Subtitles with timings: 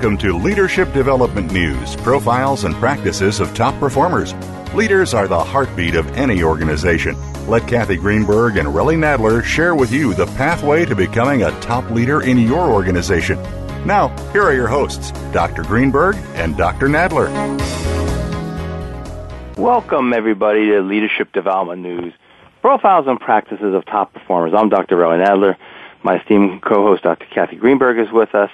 [0.00, 4.32] Welcome to Leadership Development News profiles and practices of top performers.
[4.72, 7.14] Leaders are the heartbeat of any organization.
[7.46, 11.90] Let Kathy Greenberg and Relly Nadler share with you the pathway to becoming a top
[11.90, 13.38] leader in your organization.
[13.84, 15.64] Now, here are your hosts, Dr.
[15.64, 16.88] Greenberg and Dr.
[16.88, 17.28] Nadler.
[19.58, 22.14] Welcome, everybody, to Leadership Development News
[22.62, 24.54] profiles and practices of top performers.
[24.56, 24.96] I'm Dr.
[24.96, 25.56] Relly Nadler.
[26.02, 27.26] My esteemed co-host, Dr.
[27.26, 28.50] Kathy Greenberg, is with us.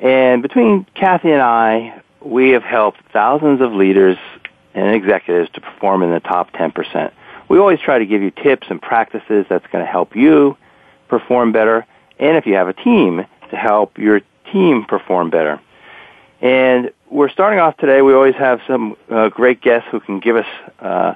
[0.00, 4.18] And between Kathy and I, we have helped thousands of leaders
[4.74, 7.12] and executives to perform in the top 10%.
[7.48, 10.56] We always try to give you tips and practices that's going to help you
[11.08, 11.86] perform better,
[12.18, 14.20] and if you have a team, to help your
[14.52, 15.60] team perform better.
[16.40, 18.02] And we're starting off today.
[18.02, 20.46] We always have some uh, great guests who can give us
[20.80, 21.14] uh,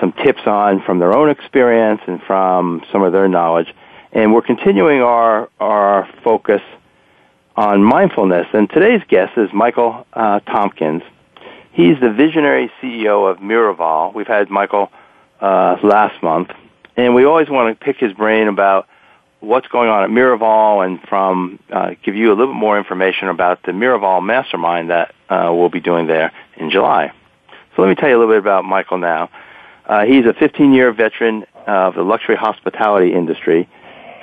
[0.00, 3.74] some tips on from their own experience and from some of their knowledge.
[4.12, 6.62] And we're continuing our, our focus
[7.56, 8.46] on mindfulness.
[8.52, 11.02] And today's guest is Michael uh, Tompkins.
[11.72, 14.14] He's the visionary CEO of Miraval.
[14.14, 14.90] We've had Michael
[15.40, 16.50] uh, last month,
[16.96, 18.88] and we always want to pick his brain about
[19.40, 23.28] what's going on at Miraval and from uh, give you a little bit more information
[23.28, 27.12] about the Miraval Mastermind that uh, we'll be doing there in July.
[27.76, 29.30] So let me tell you a little bit about Michael now.
[29.84, 33.68] Uh, he's a 15-year veteran of the luxury hospitality industry,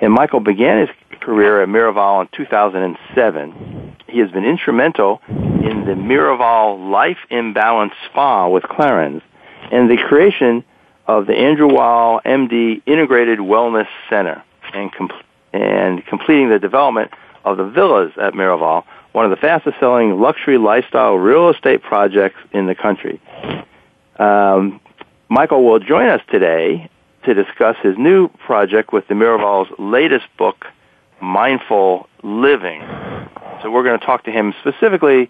[0.01, 0.89] and Michael began his
[1.21, 3.95] career at Miraval in 2007.
[4.07, 9.21] He has been instrumental in the Miraval Life in Balance Spa with Clarins
[9.71, 10.63] and the creation
[11.07, 15.11] of the Andrew Weil MD Integrated Wellness Center and, com-
[15.53, 17.11] and completing the development
[17.43, 18.83] of the villas at Miraval,
[19.13, 23.21] one of the fastest selling luxury lifestyle real estate projects in the country.
[24.17, 24.79] Um,
[25.29, 26.89] Michael will join us today
[27.23, 30.65] to discuss his new project with the Miraval's latest book,
[31.21, 32.81] Mindful Living.
[33.61, 35.29] So we're going to talk to him specifically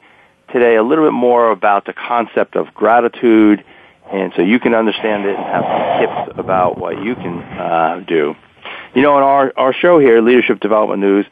[0.52, 3.64] today a little bit more about the concept of gratitude,
[4.12, 8.04] and so you can understand it and have some tips about what you can uh,
[8.08, 8.36] do.
[8.94, 11.26] You know, in our, our show here, Leadership Development News,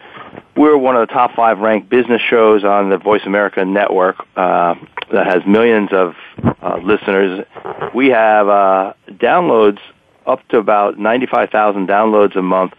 [0.55, 4.75] we're one of the top five ranked business shows on the Voice America network uh,
[5.11, 6.15] that has millions of
[6.61, 7.45] uh, listeners.
[7.93, 9.79] We have uh, downloads
[10.25, 12.73] up to about 95,000 downloads a month.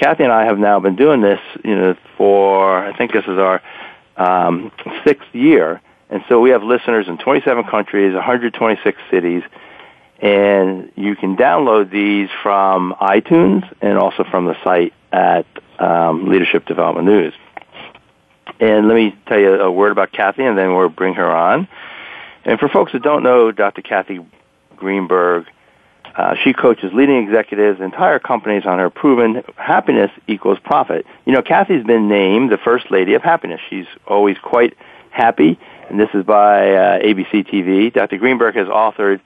[0.00, 3.38] Kathy and I have now been doing this, you know, for I think this is
[3.38, 3.60] our
[4.16, 4.72] um,
[5.04, 9.42] sixth year, and so we have listeners in 27 countries, 126 cities,
[10.18, 15.44] and you can download these from iTunes and also from the site at
[15.78, 17.34] um, Leadership Development News.
[18.58, 21.68] And let me tell you a word about Kathy, and then we'll bring her on.
[22.46, 23.82] And for folks that don't know Dr.
[23.82, 24.20] Kathy
[24.76, 25.46] Greenberg,
[26.16, 31.06] uh, she coaches leading executives, entire companies on her proven happiness equals profit.
[31.24, 33.60] You know, Kathy's been named the First Lady of Happiness.
[33.68, 34.76] She's always quite
[35.10, 37.92] happy, and this is by uh, ABC TV.
[37.92, 38.18] Dr.
[38.18, 39.20] Greenberg has authored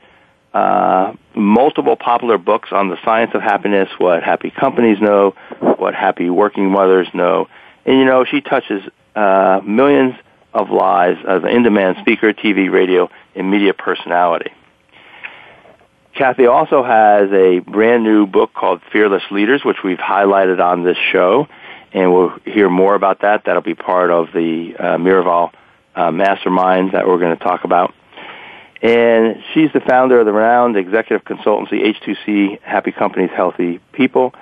[0.53, 5.35] uh, multiple popular books on the science of happiness, what happy companies know,
[5.79, 7.49] what happy working mothers know.
[7.85, 8.83] And you know, she touches
[9.17, 10.15] uh, millions
[10.53, 14.53] of lives as an in-demand speaker, TV, radio, and media personality.
[16.15, 20.97] Kathy also has a brand new book called Fearless Leaders, which we've highlighted on this
[21.13, 21.49] show,
[21.93, 23.45] and we'll hear more about that.
[23.45, 25.51] That'll be part of the uh, Miraval
[25.97, 27.95] uh, Mastermind that we're going to talk about.
[28.81, 34.35] And she's the founder of the renowned executive consultancy H2C Happy Companies, Healthy People.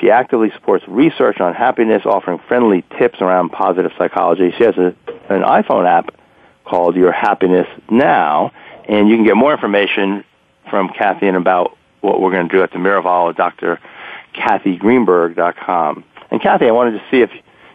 [0.00, 4.54] She actively supports research on happiness, offering friendly tips around positive psychology.
[4.56, 4.94] She has a,
[5.28, 6.14] an iPhone app
[6.64, 8.52] called Your Happiness Now,
[8.88, 10.24] and you can get more information
[10.68, 13.36] from Kathy and about what we're going to do at the Miraval at
[14.34, 16.04] drkathygreenberg.com.
[16.30, 17.30] And Kathy, I wanted to see if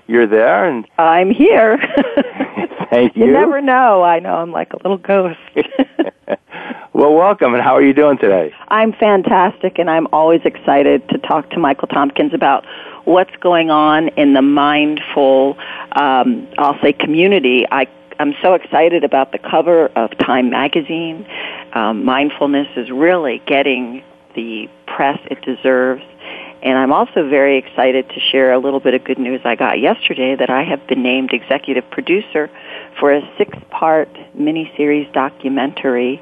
[0.08, 0.66] you're there.
[0.66, 1.78] And I'm here.
[2.90, 3.26] Thank you.
[3.26, 4.04] You never know.
[4.04, 5.40] I know I'm like a little ghost.
[6.94, 8.54] well, welcome, and how are you doing today?
[8.68, 12.66] I'm fantastic, and I'm always excited to talk to Michael Tompkins about
[13.06, 15.58] what's going on in the mindful,
[15.94, 17.66] um, I'll say, community.
[17.72, 17.88] I
[18.20, 21.26] I'm so excited about the cover of Time magazine.
[21.74, 24.04] Um, mindfulness is really getting
[24.36, 26.04] the press it deserves.
[26.62, 29.80] And I'm also very excited to share a little bit of good news I got
[29.82, 32.50] yesterday that I have been named executive producer
[32.98, 36.22] for a six-part miniseries documentary,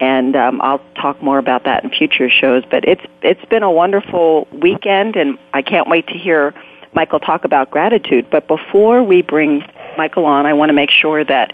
[0.00, 2.64] and um, I'll talk more about that in future shows.
[2.70, 6.54] But it's it's been a wonderful weekend, and I can't wait to hear
[6.94, 8.28] Michael talk about gratitude.
[8.30, 9.62] But before we bring
[9.98, 11.52] Michael on, I want to make sure that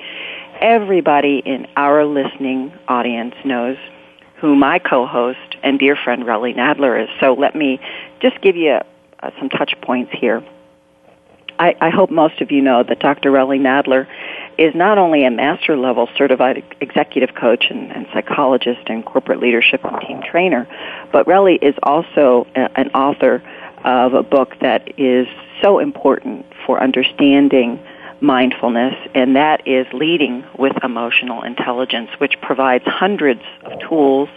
[0.61, 3.77] everybody in our listening audience knows
[4.41, 7.09] who my co-host and dear friend Relly Nadler is.
[7.21, 7.81] So let me
[8.21, 8.79] just give you
[9.21, 10.45] uh, some touch points here.
[11.59, 13.33] I, I hope most of you know that Dr.
[13.33, 14.07] Relly Nadler
[14.59, 19.85] is not only a master level certified executive coach and, and psychologist and corporate leadership
[19.85, 20.69] and team trainer,
[21.13, 23.43] but really is also a, an author
[23.85, 25.27] of a book that is
[25.63, 27.81] so important for understanding
[28.21, 34.29] mindfulness, and that is Leading with Emotional Intelligence, which provides hundreds of tools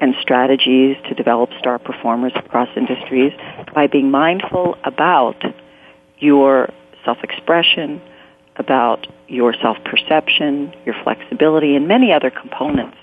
[0.00, 3.32] and strategies to develop star performers across industries
[3.74, 5.42] by being mindful about
[6.18, 6.68] your
[7.04, 8.00] self-expression,
[8.56, 12.96] about your self-perception, your flexibility, and many other components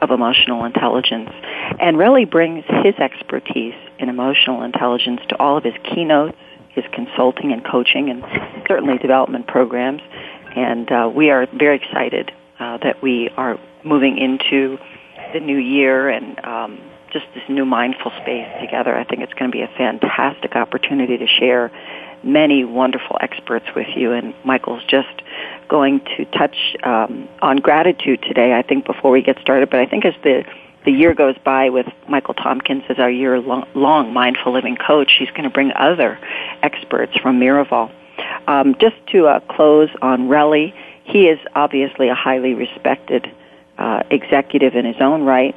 [0.00, 1.30] of emotional intelligence,
[1.80, 6.36] and really brings his expertise in emotional intelligence to all of his keynotes,
[6.82, 8.24] his consulting and coaching, and
[8.66, 10.02] certainly development programs.
[10.54, 14.78] And uh, we are very excited uh, that we are moving into
[15.32, 16.80] the new year and um,
[17.12, 18.94] just this new mindful space together.
[18.94, 21.70] I think it's going to be a fantastic opportunity to share
[22.22, 24.12] many wonderful experts with you.
[24.12, 25.22] And Michael's just
[25.68, 29.70] going to touch um, on gratitude today, I think, before we get started.
[29.70, 30.44] But I think as the
[30.88, 35.28] the year goes by with Michael Tompkins as our year long mindful living coach, he's
[35.32, 36.18] going to bring other
[36.62, 37.92] experts from Miraval.
[38.46, 40.72] Um, just to uh, close on Relly,
[41.04, 43.30] he is obviously a highly respected
[43.76, 45.54] uh, executive in his own right.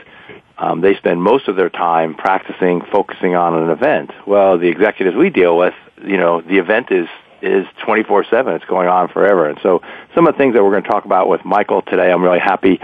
[0.57, 4.09] um, they spend most of their time practicing, focusing on an event.
[4.25, 7.07] Well, the executives we deal with, you know, the event is
[7.43, 8.55] is 24/7.
[8.55, 9.47] It's going on forever.
[9.47, 9.83] And so,
[10.15, 12.39] some of the things that we're going to talk about with Michael today, I'm really
[12.39, 12.79] happy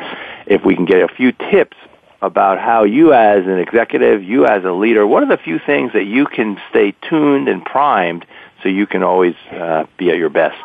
[0.45, 1.75] if we can get a few tips
[2.21, 5.93] about how you, as an executive, you as a leader, what are the few things
[5.93, 8.25] that you can stay tuned and primed
[8.61, 10.57] so you can always uh, be at your best.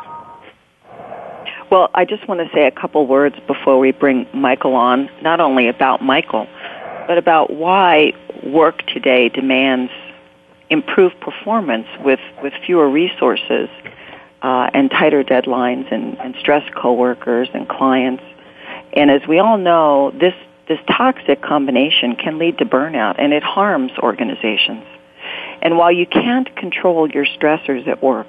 [1.69, 5.39] Well, I just want to say a couple words before we bring Michael on, not
[5.39, 6.47] only about Michael,
[7.07, 9.91] but about why work today demands
[10.69, 13.69] improved performance with, with fewer resources
[14.41, 18.23] uh, and tighter deadlines and, and stressed coworkers and clients.
[18.93, 20.33] And as we all know, this,
[20.67, 24.83] this toxic combination can lead to burnout and it harms organizations.
[25.61, 28.27] And while you can't control your stressors at work,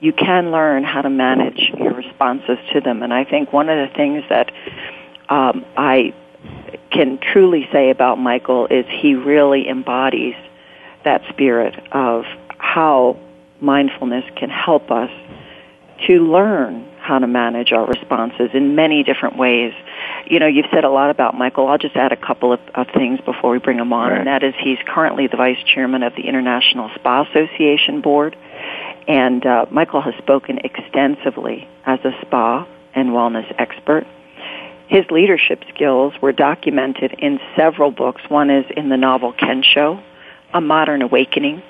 [0.00, 3.02] you can learn how to manage your responses to them.
[3.02, 4.52] And I think one of the things that
[5.28, 6.14] um, I
[6.90, 10.34] can truly say about Michael is he really embodies
[11.04, 12.24] that spirit of
[12.58, 13.18] how
[13.60, 15.10] mindfulness can help us
[16.06, 19.72] to learn how to manage our responses in many different ways.
[20.26, 21.68] You know, you've said a lot about Michael.
[21.68, 24.18] I'll just add a couple of, of things before we bring him on, right.
[24.18, 28.36] and that is he's currently the vice chairman of the International Spa Association Board.
[29.06, 34.04] And uh, Michael has spoken extensively as a spa and wellness expert.
[34.88, 38.22] His leadership skills were documented in several books.
[38.28, 40.02] One is in the novel Kensho,
[40.52, 41.62] A Modern Awakening,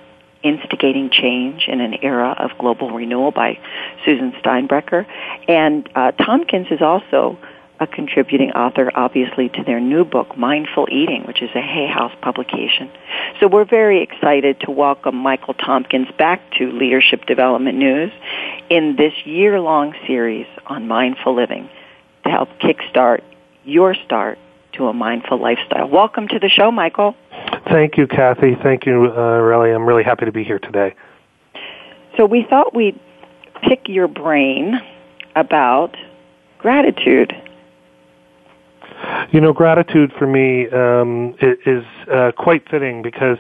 [0.43, 3.59] Instigating Change in an Era of Global Renewal by
[4.05, 5.07] Susan Steinbrecher.
[5.49, 7.39] And uh, Tompkins is also
[7.79, 12.13] a contributing author, obviously, to their new book, Mindful Eating, which is a Hay House
[12.23, 12.91] publication.
[13.39, 18.13] So we're very excited to welcome Michael Tompkins back to Leadership Development News
[18.71, 21.69] in this year-long series on mindful living
[22.25, 23.21] to help kickstart
[23.65, 24.39] your start
[24.73, 25.89] to a mindful lifestyle.
[25.89, 27.15] Welcome to the show, Michael.
[27.69, 28.57] Thank you, Kathy.
[28.63, 29.75] Thank you, uh, Relly.
[29.75, 30.95] I'm really happy to be here today.
[32.17, 32.99] So we thought we'd
[33.63, 34.81] pick your brain
[35.35, 35.97] about
[36.59, 37.33] gratitude.
[39.31, 43.39] You know, gratitude for me um, is uh, quite fitting because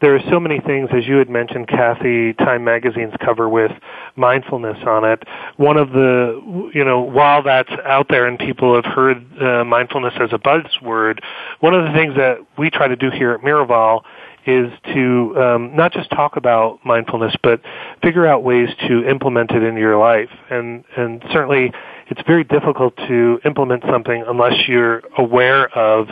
[0.00, 3.72] there are so many things, as you had mentioned, Kathy, Time Magazine's cover with
[4.14, 5.22] mindfulness on it.
[5.56, 10.14] One of the, you know, while that's out there and people have heard uh, mindfulness
[10.20, 11.20] as a buzzword,
[11.60, 14.02] one of the things that we try to do here at Miraval
[14.46, 17.60] is to um, not just talk about mindfulness, but
[18.02, 20.30] figure out ways to implement it in your life.
[20.50, 21.72] And and certainly,
[22.06, 26.08] it's very difficult to implement something unless you're aware of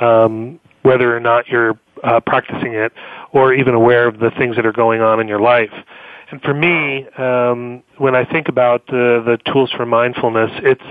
[0.00, 2.92] um, whether or not you're uh, practicing it,
[3.36, 5.74] or even aware of the things that are going on in your life.
[6.30, 10.82] And for me, um, when I think about the, the tools for mindfulness, it's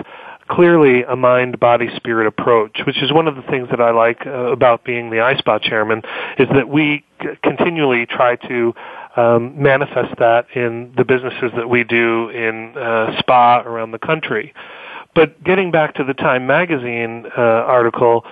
[0.48, 4.28] clearly a mind body spirit approach which is one of the things that i like
[4.28, 6.04] uh, about being the iSpa chairman
[6.38, 8.72] is that we c- continually try to
[9.16, 14.54] um, manifest that in the businesses that we do in uh, spa around the country
[15.16, 18.24] but getting back to the time magazine uh, article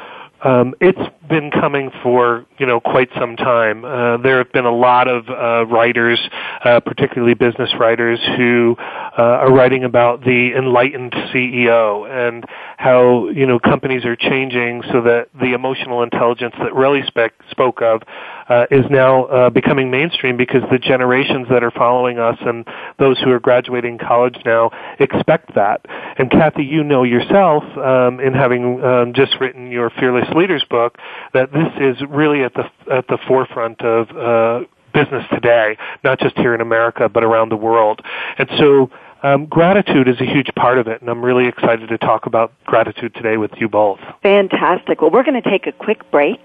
[0.44, 3.86] um, it's been coming for you know quite some time.
[3.86, 6.20] Uh, there have been a lot of uh, writers,
[6.66, 8.76] uh, particularly business writers, who
[9.18, 12.46] uh, are writing about the enlightened CEO and
[12.78, 17.04] how you know companies are changing so that the emotional intelligence that Relly
[17.50, 18.02] spoke of
[18.50, 22.66] uh, is now uh, becoming mainstream because the generations that are following us and
[23.00, 25.86] those who are graduating college now expect that.
[26.18, 30.98] And Kathy, you know yourself um, in having um, just written your Fearless Leaders book
[31.34, 36.38] that this is really at the at the forefront of uh, business today, not just
[36.38, 38.02] here in America but around the world.
[38.38, 38.90] And so.
[39.26, 42.52] Um, gratitude is a huge part of it, and I'm really excited to talk about
[42.66, 44.00] gratitude today with you both.
[44.22, 45.02] Fantastic.
[45.02, 46.42] Well, we're going to take a quick break,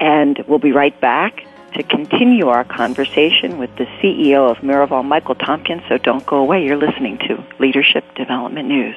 [0.00, 5.36] and we'll be right back to continue our conversation with the CEO of Miraval, Michael
[5.36, 5.82] Tompkins.
[5.88, 6.64] So don't go away.
[6.64, 8.96] You're listening to Leadership Development News.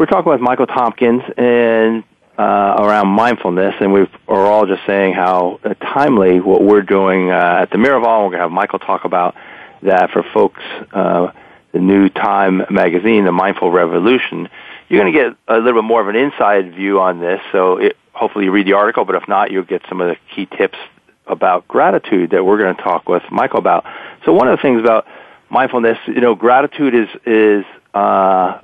[0.00, 2.04] We're talking with Michael Tompkins and
[2.38, 2.42] uh,
[2.78, 7.58] around mindfulness, and we are all just saying how uh, timely what we're doing uh,
[7.60, 8.24] at the Miraval.
[8.24, 9.34] We're going to have Michael talk about
[9.82, 10.62] that for folks.
[10.90, 11.32] Uh,
[11.72, 14.48] the new Time magazine, the Mindful Revolution.
[14.88, 17.42] You're going to get a little bit more of an inside view on this.
[17.52, 20.16] So it, hopefully you read the article, but if not, you'll get some of the
[20.34, 20.78] key tips
[21.26, 23.84] about gratitude that we're going to talk with Michael about.
[24.24, 25.06] So one of the things about
[25.50, 28.60] mindfulness, you know, gratitude is is uh,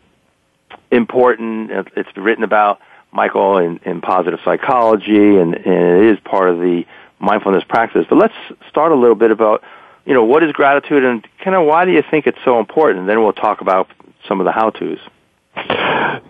[0.97, 1.71] important.
[1.97, 2.81] It's written about
[3.13, 6.85] Michael in, in positive psychology, and, and it is part of the
[7.19, 8.05] mindfulness practice.
[8.09, 8.35] But let's
[8.69, 9.63] start a little bit about,
[10.05, 13.01] you know, what is gratitude, and kind of why do you think it's so important?
[13.01, 13.89] And then we'll talk about
[14.29, 14.99] some of the how-tos.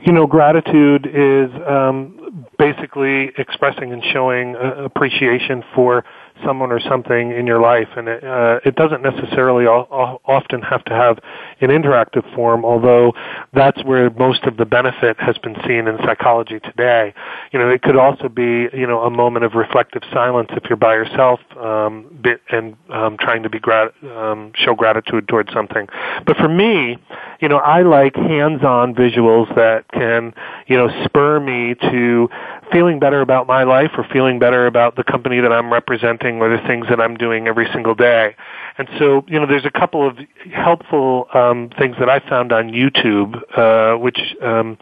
[0.05, 6.05] You know, gratitude is um, basically expressing and showing uh, appreciation for
[6.45, 10.85] someone or something in your life, and it, uh, it doesn't necessarily all, often have
[10.85, 11.19] to have
[11.61, 12.65] an interactive form.
[12.65, 13.13] Although
[13.53, 17.15] that's where most of the benefit has been seen in psychology today.
[17.53, 20.77] You know, it could also be you know a moment of reflective silence if you're
[20.77, 25.89] by yourself um, and um, trying to be grat- um, show gratitude towards something.
[26.27, 26.99] But for me,
[27.41, 30.35] you know, I like hands-on visuals that can
[30.67, 32.29] you know spur me to
[32.73, 36.49] feeling better about my life or feeling better about the company that I'm representing or
[36.49, 38.35] the things that I'm doing every single day.
[38.79, 40.19] And so, you know, there's a couple of
[40.53, 44.77] helpful um, things that I found on YouTube, uh, which um,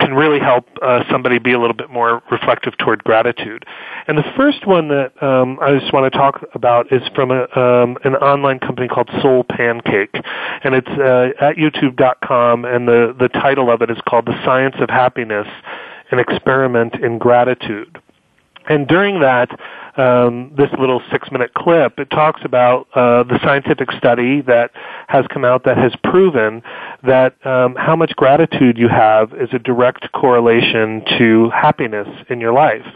[0.00, 3.64] can really help uh, somebody be a little bit more reflective toward gratitude.
[4.08, 7.42] And the first one that um, I just want to talk about is from a,
[7.58, 10.14] um, an online company called Soul Pancake,
[10.64, 14.74] and it's uh, at YouTube.com, and the the title of it is called "The Science
[14.80, 15.46] of Happiness."
[16.12, 18.00] An experiment in gratitude.
[18.68, 19.50] And during that,
[19.96, 24.70] um, this little six-minute clip, it talks about uh, the scientific study that
[25.08, 26.62] has come out that has proven
[27.02, 32.52] that um, how much gratitude you have is a direct correlation to happiness in your
[32.52, 32.86] life.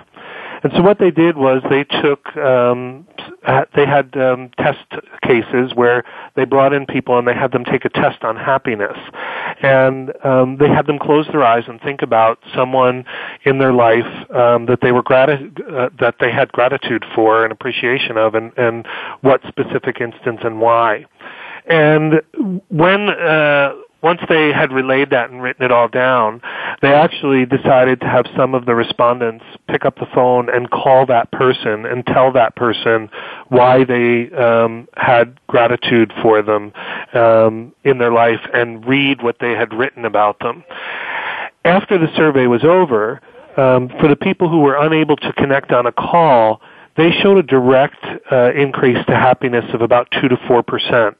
[0.62, 3.06] And so what they did was they took um,
[3.74, 4.84] they had um, test
[5.22, 8.96] cases where they brought in people and they had them take a test on happiness,
[9.62, 13.04] and um, they had them close their eyes and think about someone
[13.44, 17.52] in their life um, that they were grati- uh, that they had gratitude for and
[17.52, 18.86] appreciation of, and, and
[19.20, 21.04] what specific instance and why.
[21.66, 22.22] And
[22.68, 23.72] when uh,
[24.06, 26.40] once they had relayed that and written it all down,
[26.80, 31.04] they actually decided to have some of the respondents pick up the phone and call
[31.06, 33.10] that person and tell that person
[33.48, 36.72] why they um, had gratitude for them
[37.14, 40.62] um, in their life and read what they had written about them.
[41.64, 43.20] After the survey was over,
[43.56, 46.60] um, for the people who were unable to connect on a call,
[46.96, 51.16] they showed a direct uh, increase to happiness of about 2 to 4 percent.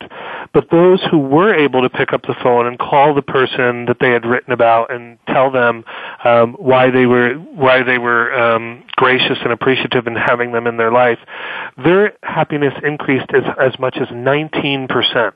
[0.52, 3.98] But those who were able to pick up the phone and call the person that
[4.00, 5.84] they had written about and tell them
[6.24, 10.76] um, why they were why they were um, gracious and appreciative in having them in
[10.76, 11.18] their life,
[11.84, 15.34] their happiness increased as as much as 19 percent.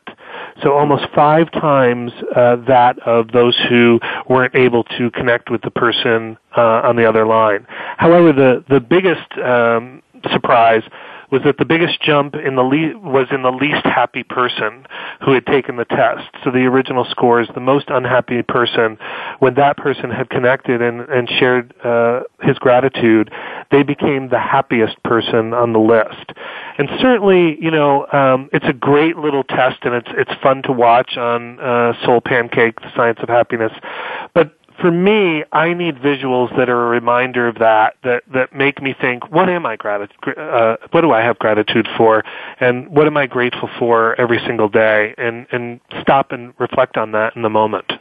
[0.63, 5.71] So almost five times uh, that of those who weren't able to connect with the
[5.71, 7.67] person uh, on the other line.
[7.97, 10.83] However, the the biggest um, surprise
[11.31, 14.85] was that the biggest jump in the le- was in the least happy person
[15.25, 16.29] who had taken the test.
[16.43, 18.99] So the original score is the most unhappy person.
[19.39, 23.31] When that person had connected and, and shared uh, his gratitude,
[23.71, 26.33] they became the happiest person on the list.
[26.79, 30.73] And certainly, you know, um, it's a great little test, and it's it's fun to
[30.73, 33.73] watch on uh, Soul Pancake, The Science of Happiness.
[34.35, 38.81] But for me, I need visuals that are a reminder of that, that, that make
[38.81, 42.25] me think, what am I gratitude, uh, what do I have gratitude for?
[42.61, 45.15] And what am I grateful for every single day?
[45.19, 47.93] And, and stop and reflect on that in the moment.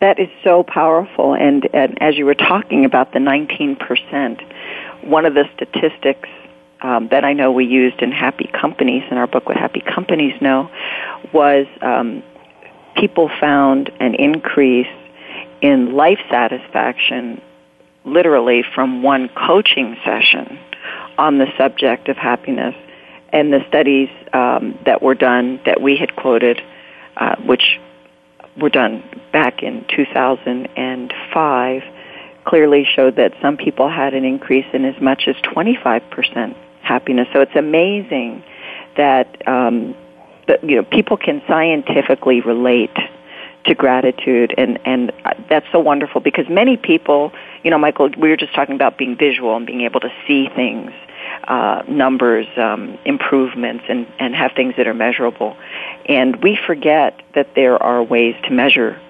[0.00, 1.34] That is so powerful.
[1.34, 6.28] And, and as you were talking about the 19%, one of the statistics
[6.82, 10.40] um, that I know we used in Happy Companies, in our book, What Happy Companies
[10.40, 10.70] Know,
[11.32, 12.22] was um,
[12.96, 14.86] people found an increase
[15.66, 17.42] in life satisfaction
[18.04, 20.60] literally from one coaching session
[21.18, 22.76] on the subject of happiness.
[23.32, 26.62] And the studies um, that were done that we had quoted,
[27.16, 27.80] uh, which
[28.56, 29.02] were done
[29.32, 31.82] back in 2005,
[32.44, 37.26] clearly showed that some people had an increase in as much as 25% happiness.
[37.32, 38.44] So it's amazing
[38.96, 39.96] that, um,
[40.46, 42.96] that you know people can scientifically relate
[43.66, 45.12] to gratitude and and
[45.48, 49.16] that's so wonderful because many people you know michael we were just talking about being
[49.16, 50.92] visual and being able to see things
[51.48, 55.56] uh, numbers um, improvements and and have things that are measurable
[56.06, 59.00] and we forget that there are ways to measure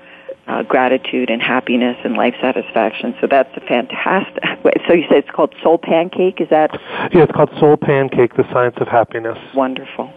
[0.46, 3.16] uh, gratitude and happiness and life satisfaction.
[3.20, 4.42] So that's a fantastic.
[4.64, 6.40] Way so you say it's called Soul Pancake.
[6.40, 6.70] Is that?
[7.12, 9.38] Yeah, it's called Soul Pancake: The Science of Happiness.
[9.54, 10.12] Wonderful.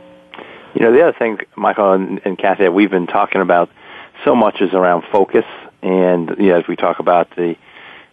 [0.75, 3.69] You know, the other thing, Michael and, and Kathy, that we've been talking about
[4.23, 5.45] so much is around focus,
[5.81, 7.55] and you know, as we talk about the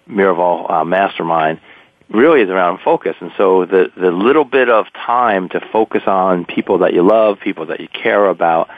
[0.09, 1.61] Miraval uh, Mastermind,
[2.09, 3.16] really is around focus.
[3.21, 7.40] And so the the little bit of time to focus on people that you love,
[7.40, 8.69] people that you care about,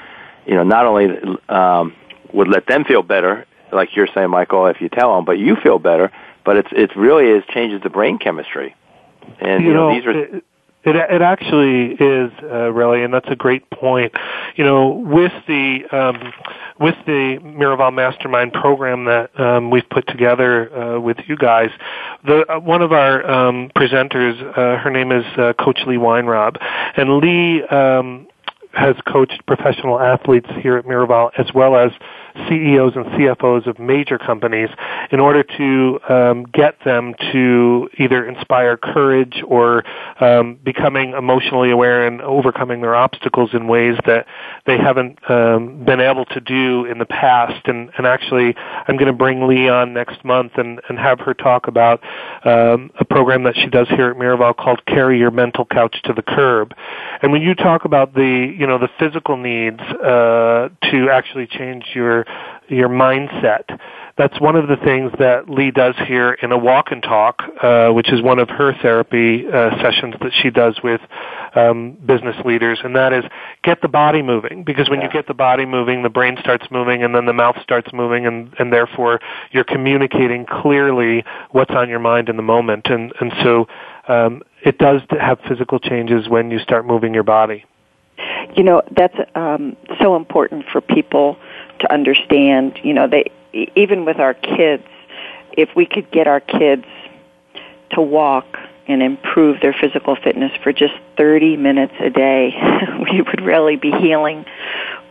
[0.47, 1.95] you know, not only um,
[2.33, 5.57] would let them feel better, like you're saying, Michael, if you tell them, but you
[5.57, 6.11] feel better.
[6.45, 8.75] But it's it really is changes the brain chemistry.
[9.41, 10.37] And you, you know, know, these are.
[10.37, 10.45] It,
[10.89, 14.13] it, it actually is uh, really, and that's a great point.
[14.57, 16.33] You know, with the um,
[16.81, 21.71] with the Miraval Mastermind program that um, we've put together uh, with you guys,
[22.25, 26.57] the uh, one of our um, presenters, uh, her name is uh, Coach Lee Weinrob,
[26.97, 28.27] and Lee um,
[28.73, 31.91] has coached professional athletes here at Miraval as well as
[32.49, 34.69] CEOs and CFOs of major companies
[35.11, 39.85] in order to um, get them to either inspire courage or
[40.21, 44.27] um, becoming emotionally aware and overcoming their obstacles in ways that
[44.67, 47.67] they haven't um, been able to do in the past.
[47.67, 51.35] And, and actually, I'm going to bring Lee on next month and, and have her
[51.35, 52.03] talk about
[52.45, 56.13] um, a program that she does here at Miraval called Carry Your Mental Couch to
[56.13, 56.75] the Curb.
[57.23, 61.85] And when you talk about the, you know, the physical needs uh, to actually change
[61.95, 62.25] your
[62.69, 63.79] your mindset.
[64.17, 67.91] That's one of the things that Lee does here in a walk and talk, uh,
[67.91, 71.01] which is one of her therapy uh, sessions that she does with
[71.55, 73.25] um, business leaders, and that is
[73.63, 74.65] get the body moving.
[74.65, 75.07] Because when yeah.
[75.07, 78.27] you get the body moving, the brain starts moving, and then the mouth starts moving,
[78.27, 79.21] and, and therefore
[79.53, 82.87] you're communicating clearly what's on your mind in the moment.
[82.87, 83.69] And and so
[84.09, 87.65] um, it does have physical changes when you start moving your body.
[88.57, 91.37] You know that's um, so important for people
[91.81, 92.79] to understand.
[92.83, 93.31] You know, they
[93.75, 94.85] even with our kids,
[95.53, 96.85] if we could get our kids
[97.93, 102.55] to walk and improve their physical fitness for just 30 minutes a day,
[103.13, 104.45] we would really be healing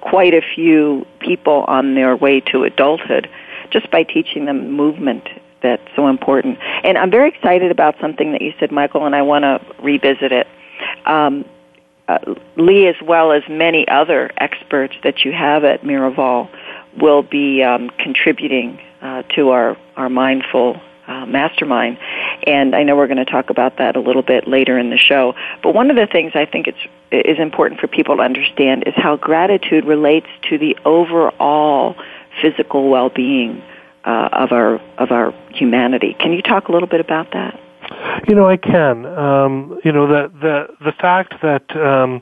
[0.02, 3.30] quite a few people on their way to adulthood
[3.70, 5.28] just by teaching them movement
[5.62, 6.60] that's so important.
[6.84, 10.32] And I'm very excited about something that you said, Michael, and I want to revisit
[10.32, 10.48] it.
[11.06, 11.46] Um,
[12.08, 12.20] uh,
[12.56, 16.50] Lee, as well as many other experts that you have at Miraval,
[17.00, 21.98] will be um, contributing uh, to our, our mindful uh, mastermind.
[22.46, 24.98] And I know we're going to talk about that a little bit later in the
[24.98, 25.36] show.
[25.64, 26.80] But one of the things I think it's
[27.12, 31.96] is important for people to understand is how gratitude relates to the overall
[32.42, 33.64] physical well-being
[34.04, 36.16] uh, of our of our humanity.
[36.20, 37.60] Can you talk a little bit about that?
[38.28, 39.06] You know, I can.
[39.06, 42.22] Um, you know, the the the fact that um,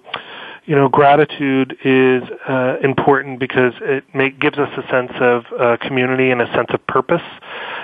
[0.65, 5.77] you know gratitude is uh, important because it make, gives us a sense of uh,
[5.81, 7.21] community and a sense of purpose.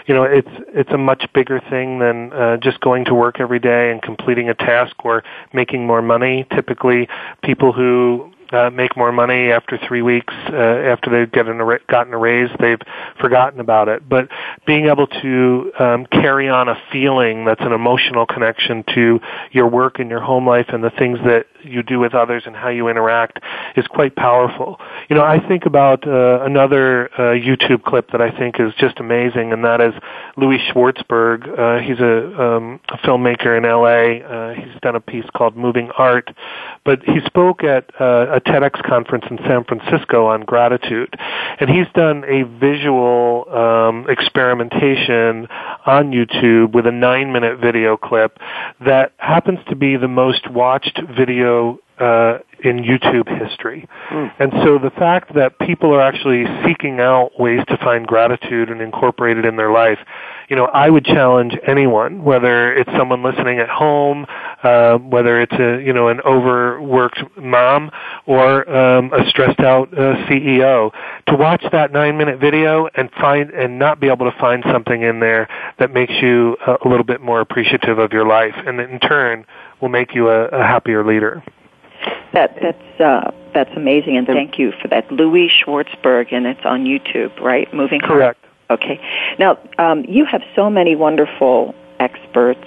[0.08, 3.60] You know, it's it's a much bigger thing than uh, just going to work every
[3.60, 6.46] day and completing a task or making more money.
[6.52, 7.08] Typically,
[7.44, 12.14] people who uh, make more money after three weeks uh, after they've gotten a, gotten
[12.14, 12.50] a raise.
[12.60, 12.82] They've
[13.20, 14.08] forgotten about it.
[14.08, 14.30] But
[14.66, 19.20] being able to um, carry on a feeling that's an emotional connection to
[19.52, 22.56] your work and your home life and the things that you do with others and
[22.56, 23.40] how you interact
[23.76, 24.80] is quite powerful.
[25.10, 29.00] You know, I think about uh, another uh, YouTube clip that I think is just
[29.00, 29.94] amazing, and that is
[30.38, 31.48] Louis Schwartzberg.
[31.48, 34.26] Uh, he's a, um, a filmmaker in LA.
[34.26, 36.30] Uh, he's done a piece called Moving Art,
[36.84, 41.14] but he spoke at uh, a TEDx conference in San Francisco on gratitude,
[41.60, 45.48] and he's done a visual um, experimentation
[45.86, 48.40] on YouTube with a nine-minute video clip
[48.80, 51.51] that happens to be the most watched video
[52.02, 53.88] uh, in YouTube history.
[54.10, 54.32] Mm.
[54.40, 58.82] And so the fact that people are actually seeking out ways to find gratitude and
[58.82, 60.00] incorporate it in their life,
[60.50, 64.26] you know, I would challenge anyone, whether it's someone listening at home,
[64.64, 67.92] uh, whether it's a, you know, an overworked mom
[68.26, 70.92] or um, a stressed out uh, CEO,
[71.28, 75.04] to watch that nine minute video and find and not be able to find something
[75.04, 78.80] in there that makes you a, a little bit more appreciative of your life, and
[78.80, 79.46] in turn
[79.82, 81.44] will make you a, a happier leader.
[82.34, 86.86] That that's uh, that's amazing, and thank you for that, Louis Schwartzberg, and it's on
[86.86, 87.72] YouTube, right?
[87.74, 88.46] Moving correct.
[88.70, 89.02] Okay.
[89.38, 92.66] Now um, you have so many wonderful experts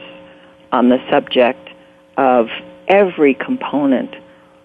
[0.70, 1.70] on the subject
[2.18, 2.48] of
[2.88, 4.14] every component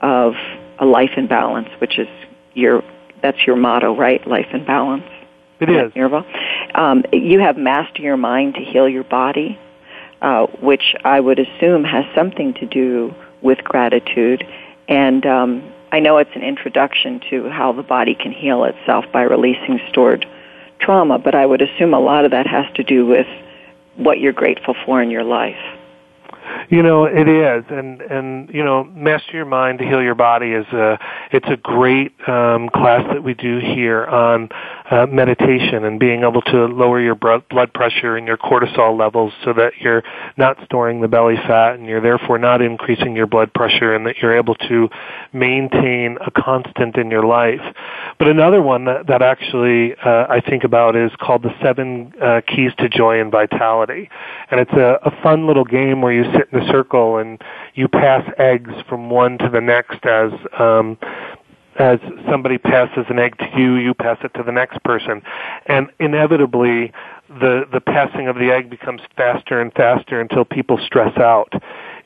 [0.02, 0.34] of
[0.80, 2.08] a life in balance, which is
[2.54, 2.84] your
[3.22, 4.26] that's your motto, right?
[4.28, 5.06] Life in balance.
[5.60, 5.92] It is.
[6.74, 9.60] Um, you have master your mind to heal your body,
[10.22, 14.46] uh, which I would assume has something to do with gratitude.
[14.88, 19.24] And um, I know it's an introduction to how the body can heal itself by
[19.24, 20.26] releasing stored
[20.80, 23.28] trauma, but I would assume a lot of that has to do with
[23.96, 25.58] what you're grateful for in your life.
[26.70, 30.52] You know, it is, and and you know, master your mind to heal your body
[30.52, 31.00] is a
[31.32, 34.50] it's a great um, class that we do here on
[34.90, 39.54] uh, meditation and being able to lower your blood pressure and your cortisol levels so
[39.54, 40.04] that you're
[40.38, 44.18] not storing the belly fat and you're therefore not increasing your blood pressure and that
[44.18, 44.90] you're able to
[45.32, 47.62] maintain a constant in your life.
[48.18, 52.42] But another one that, that actually uh, I think about is called the seven uh,
[52.48, 54.10] keys to joy and vitality.
[54.50, 57.42] And it's a, a fun little game where you sit in a circle and
[57.76, 60.98] you pass eggs from one to the next as um,
[61.80, 65.22] as somebody passes an egg to you, you pass it to the next person,
[65.66, 66.92] and inevitably
[67.30, 71.54] the the passing of the egg becomes faster and faster until people stress out.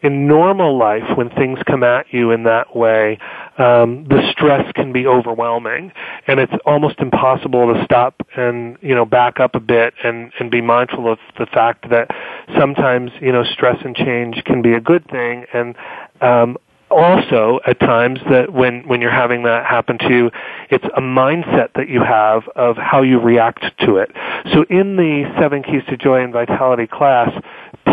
[0.03, 3.17] In normal life, when things come at you in that way,
[3.57, 5.93] um, the stress can be overwhelming,
[6.27, 10.51] and it's almost impossible to stop and you know back up a bit and and
[10.51, 12.11] be mindful of the fact that
[12.55, 15.75] sometimes you know stress and change can be a good thing, and
[16.21, 16.57] um,
[16.93, 20.31] also at times that when when you're having that happen to you
[20.69, 24.11] it's a mindset that you have of how you react to it.
[24.53, 27.31] So in the seven keys to joy and vitality class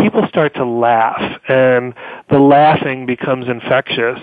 [0.01, 1.93] people start to laugh and
[2.29, 4.19] the laughing becomes infectious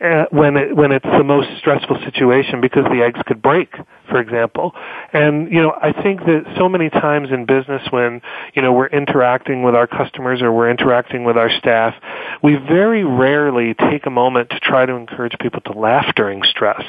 [0.00, 3.74] uh, when it when it's the most stressful situation because the eggs could break
[4.08, 4.74] for example.
[5.12, 8.20] And you know i think that so many times in business when
[8.54, 11.94] you know we're interacting with our customers or we're interacting with our staff
[12.42, 16.82] we very rarely take a moment to try to encourage people to laugh during stress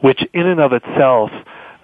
[0.00, 1.30] which in and of itself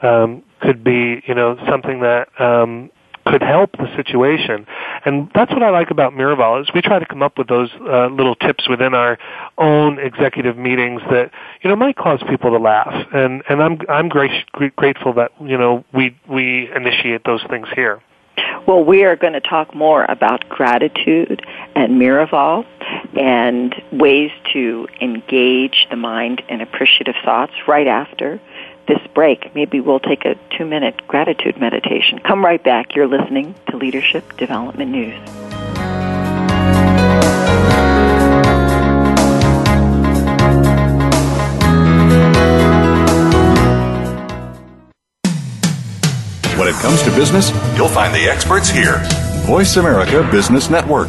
[0.02, 2.90] um, could be you know something that um,
[3.26, 4.66] could help the situation.
[5.04, 7.70] And that's what I like about Miraval is we try to come up with those
[7.80, 9.18] uh, little tips within our
[9.58, 11.30] own executive meetings that
[11.62, 12.94] you know might cause people to laugh.
[13.12, 14.44] And and I'm I'm gra-
[14.76, 18.02] grateful that you know we we initiate those things here.
[18.66, 22.64] Well, we are going to talk more about gratitude and Miraval
[23.18, 28.40] and ways to engage the mind in appreciative thoughts right after
[28.86, 32.18] this break, maybe we'll take a two minute gratitude meditation.
[32.18, 32.94] Come right back.
[32.94, 35.18] You're listening to Leadership Development News.
[46.58, 49.02] When it comes to business, you'll find the experts here.
[49.46, 51.08] Voice America Business Network.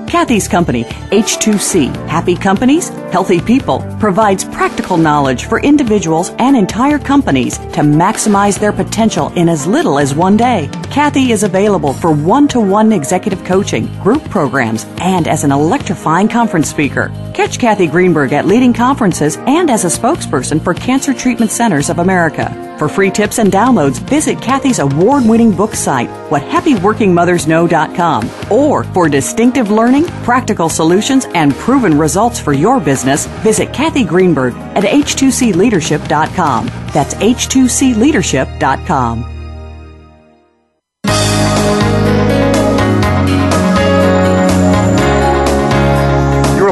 [0.11, 7.57] Kathy's company, H2C, Happy Companies, Healthy People, provides practical knowledge for individuals and entire companies
[7.57, 10.69] to maximize their potential in as little as one day.
[10.89, 16.27] Kathy is available for one to one executive coaching, group programs, and as an electrifying
[16.27, 17.09] conference speaker.
[17.33, 21.99] Catch Kathy Greenberg at leading conferences and as a spokesperson for Cancer Treatment Centers of
[21.99, 22.75] America.
[22.77, 28.29] For free tips and downloads, visit Kathy's award winning book site, whathappyworkingmothersknow.com.
[28.51, 34.53] Or for distinctive learning, practical solutions, and proven results for your business, visit Kathy Greenberg
[34.75, 36.65] at h2cleadership.com.
[36.93, 39.40] That's h2cleadership.com.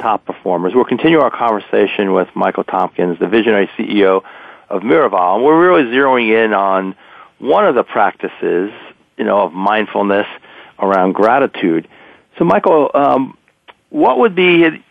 [0.00, 0.74] top performers.
[0.74, 4.22] We'll continue our conversation with Michael Tompkins, the visionary CEO
[4.68, 6.94] of Miraval, and we're really zeroing in on
[7.38, 8.70] one of the practices,
[9.16, 10.26] you know, of mindfulness
[10.78, 11.88] around gratitude.
[12.38, 13.36] So, Michael, um,
[13.90, 14.82] what would be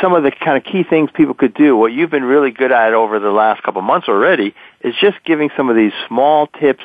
[0.00, 1.76] some of the kind of key things people could do?
[1.76, 5.50] What you've been really good at over the last couple months already is just giving
[5.56, 6.84] some of these small tips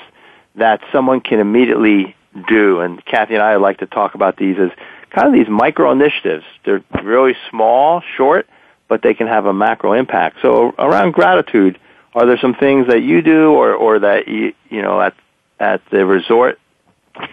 [0.56, 2.16] that someone can immediately
[2.48, 2.80] do.
[2.82, 4.72] And Kathy and I like to talk about these as
[5.10, 6.46] kind of these micro initiatives.
[6.66, 8.48] They're really small, short,
[8.88, 10.38] but they can have a macro impact.
[10.42, 11.80] So around gratitude,
[12.14, 15.14] are there some things that you do or, or that you, you know, at,
[15.60, 16.60] at the resort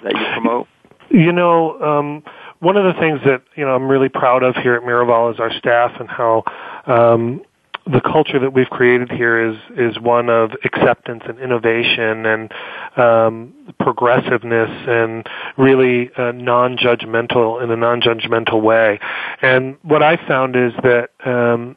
[0.02, 0.68] that you promote?
[1.10, 2.22] You know, um,
[2.58, 5.40] one of the things that, you know, I'm really proud of here at Miraval is
[5.40, 6.44] our staff and how,
[6.86, 7.42] um,
[7.86, 12.52] the culture that we've created here is is one of acceptance and innovation and
[12.96, 15.26] um, progressiveness and
[15.58, 18.98] really uh, non-judgmental in a non-judgmental way.
[19.42, 21.76] And what I found is that um,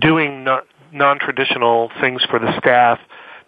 [0.00, 2.98] doing not non-traditional things for the staff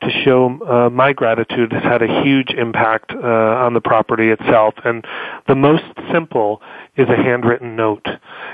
[0.07, 4.75] to show uh, my gratitude has had a huge impact uh, on the property itself.
[4.85, 5.05] And
[5.49, 6.63] the most simple
[6.97, 8.07] is a handwritten note.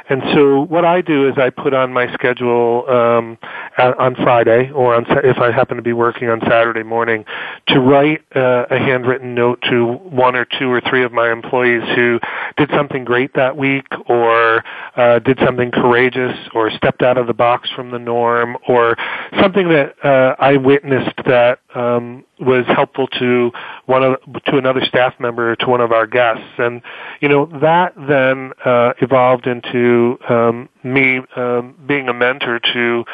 [0.09, 3.39] And so what I do is I put on my schedule um,
[3.79, 7.25] on Friday, or on if I happen to be working on Saturday morning,
[7.69, 9.93] to write uh, a handwritten note to
[10.25, 12.19] one or two or three of my employees who
[12.57, 14.65] did something great that week, or
[14.97, 18.97] uh, did something courageous, or stepped out of the box from the norm, or
[19.41, 21.42] something that uh, I witnessed that
[21.75, 23.51] um, was helpful to
[23.87, 26.83] one of to another staff member to one of our guests and
[27.21, 33.05] you know that then uh, evolved into um, me um, being a mentor to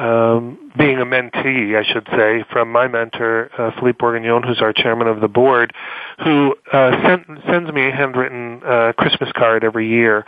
[0.00, 4.72] um, being a mentee, I should say, from my mentor, uh, Philippe Bourguignon, who's our
[4.72, 5.74] chairman of the board,
[6.24, 10.24] who uh, sent, sends me a handwritten uh, Christmas card every year.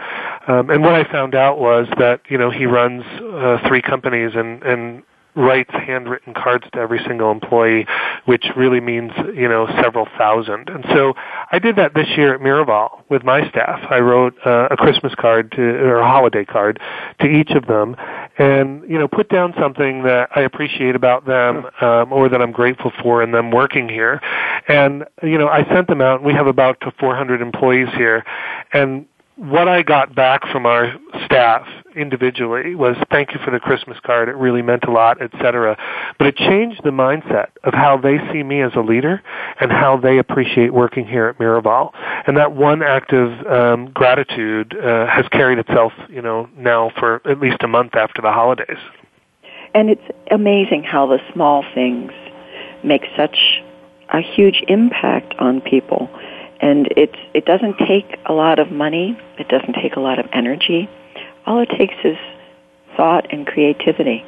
[0.46, 4.32] Um, and what I found out was that, you know, he runs uh, three companies
[4.34, 5.02] and, and
[5.34, 7.86] writes handwritten cards to every single employee,
[8.26, 10.68] which really means, you know, several thousand.
[10.68, 11.14] And so
[11.50, 13.80] I did that this year at Miraval with my staff.
[13.90, 16.80] I wrote uh, a Christmas card to, or a holiday card
[17.20, 17.96] to each of them
[18.38, 22.52] and, you know, put down something that I appreciate about them, um, or that I'm
[22.52, 24.20] grateful for in them working here.
[24.68, 26.22] And, you know, I sent them out.
[26.22, 28.24] We have about 400 employees here.
[28.72, 31.66] And what I got back from our staff
[31.96, 34.28] individually was thank you for the Christmas card.
[34.28, 35.76] It really meant a lot, etc.
[36.18, 39.22] But it changed the mindset of how they see me as a leader
[39.60, 41.92] and how they appreciate working here at Miraval.
[42.26, 47.26] And that one act of um, gratitude uh, has carried itself, you know, now for
[47.26, 48.78] at least a month after the holidays.
[49.74, 52.12] And it's amazing how the small things
[52.84, 53.62] make such
[54.10, 56.10] a huge impact on people.
[56.62, 59.18] And it's, it doesn't take a lot of money.
[59.38, 60.88] It doesn't take a lot of energy.
[61.44, 62.16] All it takes is
[62.96, 64.24] thought and creativity.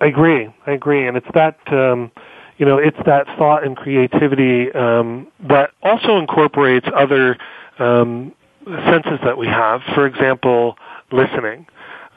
[0.00, 0.48] I agree.
[0.66, 1.06] I agree.
[1.06, 2.10] And it's that, um,
[2.56, 7.36] you know, it's that thought and creativity um, that also incorporates other
[7.78, 8.32] um,
[8.64, 9.82] senses that we have.
[9.94, 10.76] For example,
[11.10, 11.66] listening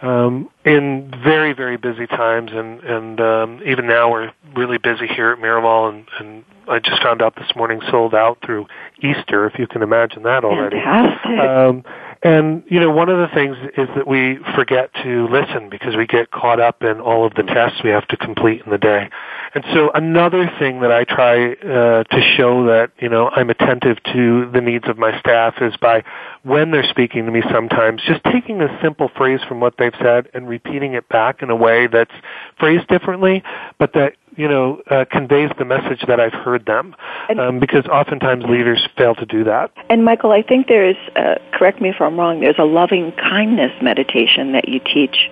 [0.03, 5.31] um, in very very busy times, and and um, even now we're really busy here
[5.31, 8.67] at Miraval, and, and I just found out this morning sold out through
[8.99, 10.77] Easter, if you can imagine that already.
[10.77, 11.39] Fantastic.
[11.39, 11.83] Um,
[12.23, 16.07] and you know, one of the things is that we forget to listen because we
[16.07, 19.09] get caught up in all of the tests we have to complete in the day.
[19.53, 24.01] And so another thing that I try uh, to show that you know I'm attentive
[24.13, 26.03] to the needs of my staff is by
[26.43, 30.29] when they're speaking to me sometimes just taking a simple phrase from what they've said
[30.33, 32.13] and repeating it back in a way that's
[32.57, 33.43] phrased differently,
[33.77, 36.95] but that you know, uh, conveys the message that I've heard them.
[37.37, 39.71] Um, because oftentimes leaders fail to do that.
[39.89, 43.71] And Michael, I think there's, uh, correct me if I'm wrong, there's a loving kindness
[43.81, 45.29] meditation that you teach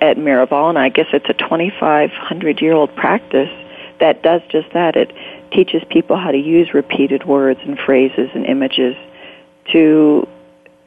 [0.00, 3.50] at Miraval, and I guess it's a 2,500 year old practice
[4.00, 4.96] that does just that.
[4.96, 5.12] It
[5.52, 8.96] teaches people how to use repeated words and phrases and images
[9.72, 10.28] to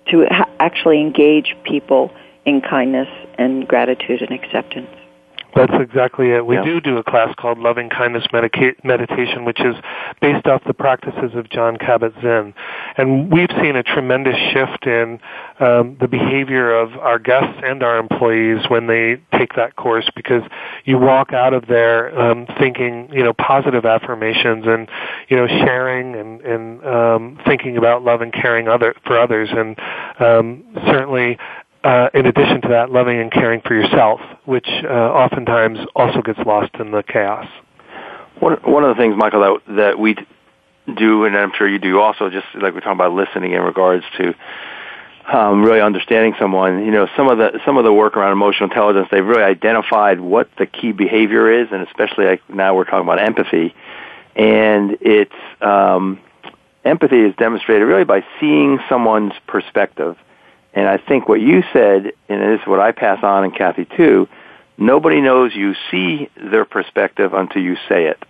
[0.08, 2.12] to ha- actually engage people
[2.46, 3.08] in kindness
[3.40, 4.90] and gratitude and acceptance.
[5.56, 6.46] That's exactly it.
[6.46, 6.66] We yeah.
[6.66, 9.76] do do a class called Loving Kindness Medica- Meditation, which is
[10.20, 12.54] based off the practices of Jon Kabat-Zinn.
[12.98, 15.20] And we've seen a tremendous shift in
[15.62, 20.44] um, the behavior of our guests and our employees when they take that course because
[20.84, 24.90] you walk out of there um, thinking, you know, positive affirmations and,
[25.30, 29.50] you know, sharing and, and um, thinking about love and caring other, for others.
[29.52, 29.80] And
[30.20, 31.38] um, certainly
[31.86, 36.40] uh, in addition to that, loving and caring for yourself, which uh, oftentimes also gets
[36.40, 37.48] lost in the chaos.
[38.40, 40.16] One one of the things, Michael, that that we
[40.98, 44.04] do, and I'm sure you do also, just like we're talking about listening in regards
[44.18, 44.34] to
[45.32, 46.84] um, really understanding someone.
[46.84, 50.20] You know, some of the some of the work around emotional intelligence, they've really identified
[50.20, 53.76] what the key behavior is, and especially like now we're talking about empathy,
[54.36, 55.32] and it's
[55.62, 56.20] um,
[56.84, 60.18] empathy is demonstrated really by seeing someone's perspective
[60.76, 63.86] and I think what you said, and this is what I pass on, and Kathy
[63.86, 64.28] too,
[64.78, 68.22] nobody knows you see their perspective until you say it.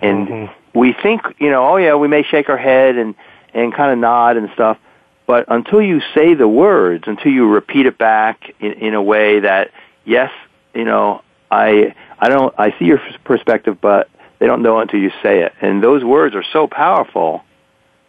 [0.00, 0.78] And mm-hmm.
[0.78, 3.14] we think, you know, oh yeah, we may shake our head and,
[3.52, 4.78] and kind of nod and stuff,
[5.26, 9.40] but until you say the words, until you repeat it back in, in a way
[9.40, 9.70] that,
[10.04, 10.30] yes,
[10.74, 14.08] you know, I, I don't, I see your perspective, but
[14.38, 15.52] they don't know until you say it.
[15.60, 17.44] And those words are so powerful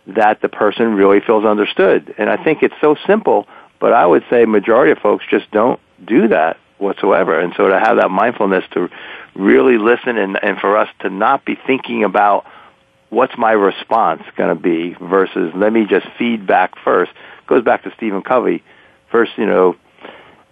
[0.07, 2.13] that the person really feels understood.
[2.17, 3.47] And I think it's so simple,
[3.79, 7.39] but I would say majority of folks just don't do that whatsoever.
[7.39, 8.89] And so to have that mindfulness to
[9.35, 12.45] really listen and, and for us to not be thinking about
[13.09, 17.11] what's my response going to be versus let me just feedback first
[17.47, 18.63] goes back to Stephen Covey.
[19.09, 19.75] First, you know,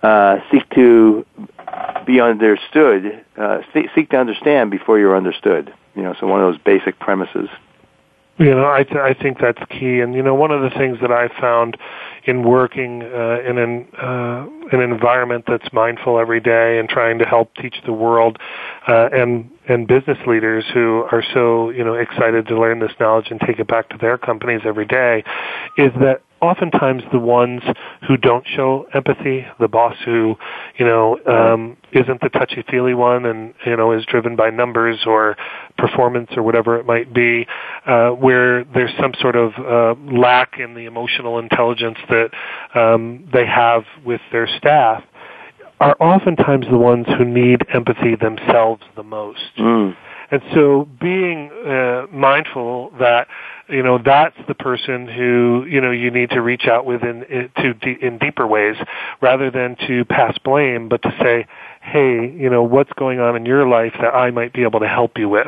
[0.02, 1.26] uh, seek to
[2.06, 5.74] be understood, uh, seek to understand before you're understood.
[5.96, 7.50] You know, so one of those basic premises.
[8.38, 10.98] You know, I th- I think that's key, and you know, one of the things
[11.00, 11.78] that I found
[12.26, 17.26] in working uh, in an uh, an environment that's mindful every day and trying to
[17.26, 18.38] help teach the world
[18.90, 23.28] uh, and and business leaders who are so you know excited to learn this knowledge
[23.30, 25.24] and take it back to their companies every day
[25.78, 27.62] is that oftentimes the ones
[28.08, 30.36] who don't show empathy, the boss who,
[30.78, 35.04] you know, um, isn't the touchy feely one and, you know, is driven by numbers
[35.06, 35.36] or
[35.78, 37.46] performance or whatever it might be,
[37.86, 42.30] uh, where there's some sort of uh, lack in the emotional intelligence that
[42.74, 45.04] um, they have with their staff,
[45.80, 49.42] are oftentimes the ones who need empathy themselves the most.
[49.58, 49.96] Mm.
[50.32, 53.28] And so being uh, mindful that
[53.70, 57.50] you know that's the person who you know you need to reach out with in,
[57.58, 58.76] to in deeper ways
[59.22, 61.48] rather than to pass blame but to say
[61.82, 64.88] hey you know what's going on in your life that I might be able to
[64.88, 65.48] help you with?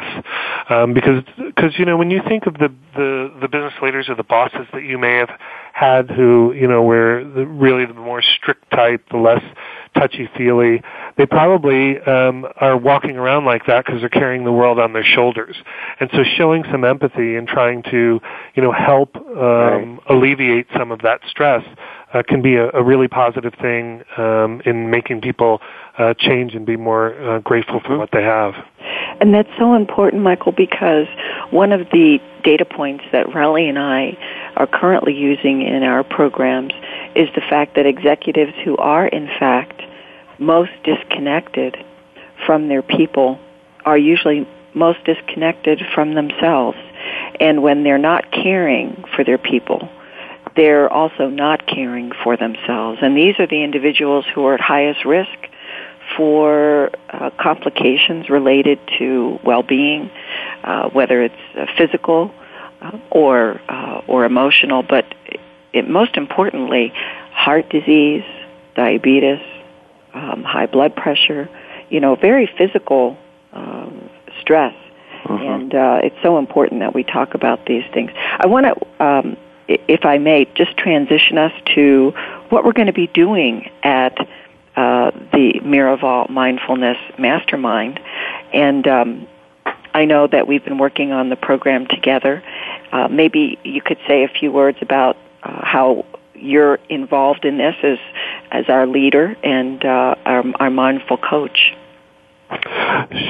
[0.70, 4.16] Um, because because you know when you think of the the the business leaders or
[4.16, 5.30] the bosses that you may have
[5.74, 9.44] had who you know were the, really the more strict type the less
[10.00, 10.82] touchy feely.
[11.18, 15.04] They probably um, are walking around like that because they're carrying the world on their
[15.04, 15.56] shoulders.
[16.00, 18.20] And so, showing some empathy and trying to,
[18.56, 20.00] you know, help um, right.
[20.10, 21.64] alleviate some of that stress
[22.14, 25.60] uh, can be a, a really positive thing um, in making people
[25.98, 27.98] uh, change and be more uh, grateful for mm-hmm.
[27.98, 28.54] what they have.
[29.20, 31.08] And that's so important, Michael, because
[31.50, 34.18] one of the data points that Relly and I
[34.56, 36.74] are currently using in our programs
[37.16, 39.77] is the fact that executives who are, in fact,
[40.40, 41.78] most disconnected
[42.46, 43.40] from their people
[43.86, 46.78] are usually most disconnected from themselves.
[47.40, 49.90] And when they're not caring for their people,
[50.56, 53.00] they're also not caring for themselves.
[53.02, 55.38] And these are the individuals who are at highest risk
[56.16, 60.10] for uh, complications related to well-being,
[60.64, 62.32] uh, whether it's uh, physical
[62.82, 65.06] uh, or uh, or emotional, but
[65.74, 66.94] it, most importantly,
[67.32, 68.24] heart disease,
[68.76, 69.42] diabetes,
[70.14, 71.50] um, high blood pressure.
[71.90, 73.18] You know, very physical
[73.54, 74.10] um,
[74.42, 74.76] stress,
[75.24, 75.44] mm-hmm.
[75.44, 78.12] and uh, it's so important that we talk about these things.
[78.16, 79.04] I want to.
[79.04, 79.38] Um,
[79.68, 82.14] if I may, just transition us to
[82.50, 84.18] what we're going to be doing at
[84.78, 88.00] uh, the Miraval Mindfulness Mastermind.
[88.54, 89.28] And um,
[89.94, 92.44] I know that we've been working on the program together.
[92.92, 96.06] Uh, maybe you could say a few words about uh, how
[96.36, 97.98] you're involved in this as
[98.52, 101.74] as our leader and uh, our, our mindful coach.